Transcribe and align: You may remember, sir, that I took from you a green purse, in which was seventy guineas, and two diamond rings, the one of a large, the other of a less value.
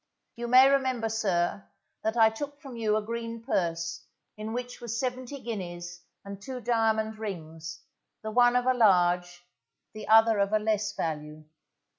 You 0.35 0.47
may 0.47 0.67
remember, 0.67 1.09
sir, 1.09 1.63
that 2.01 2.17
I 2.17 2.31
took 2.31 2.59
from 2.59 2.75
you 2.75 2.95
a 2.97 3.03
green 3.03 3.43
purse, 3.43 4.03
in 4.35 4.51
which 4.51 4.81
was 4.81 4.99
seventy 4.99 5.39
guineas, 5.39 6.01
and 6.25 6.41
two 6.41 6.59
diamond 6.59 7.19
rings, 7.19 7.81
the 8.23 8.31
one 8.31 8.55
of 8.55 8.65
a 8.65 8.73
large, 8.73 9.45
the 9.93 10.07
other 10.07 10.39
of 10.39 10.53
a 10.53 10.57
less 10.57 10.91
value. 10.95 11.43